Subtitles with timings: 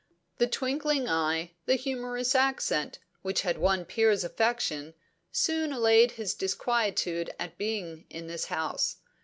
[0.39, 4.95] The twinkling eye, the humorous accent, which had won Piers' affection,
[5.31, 8.97] soon allayed his disquietude at being in this house.